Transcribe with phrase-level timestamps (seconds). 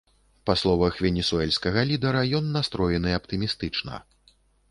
[0.49, 4.01] Па словах венесуэльскага лідара, ён настроены аптымістычна.